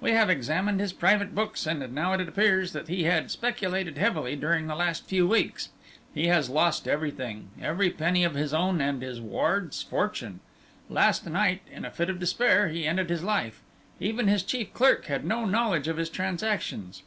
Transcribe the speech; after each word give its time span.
We 0.00 0.12
have 0.12 0.30
examined 0.30 0.78
his 0.78 0.92
private 0.92 1.34
books, 1.34 1.66
and 1.66 1.82
it 1.82 1.90
now 1.90 2.12
appears 2.14 2.72
that 2.72 2.86
he 2.86 3.02
had 3.02 3.32
speculated 3.32 3.98
heavily 3.98 4.36
during 4.36 4.68
the 4.68 4.76
last 4.76 5.06
few 5.06 5.26
weeks 5.26 5.70
he 6.14 6.28
has 6.28 6.48
lost 6.48 6.86
everything, 6.86 7.48
every 7.60 7.90
penny 7.90 8.22
of 8.22 8.34
his 8.34 8.54
own 8.54 8.80
and 8.80 9.02
his 9.02 9.20
ward's 9.20 9.82
fortune. 9.82 10.38
Last 10.88 11.26
night, 11.28 11.62
in 11.68 11.84
a 11.84 11.90
fit 11.90 12.10
of 12.10 12.20
despair, 12.20 12.68
he 12.68 12.86
ended 12.86 13.10
his 13.10 13.24
life. 13.24 13.60
Even 13.98 14.28
his 14.28 14.44
chief 14.44 14.72
clerk 14.72 15.06
had 15.06 15.24
no 15.24 15.44
knowledge 15.46 15.88
of 15.88 15.96
his 15.96 16.10
transactions." 16.10 17.02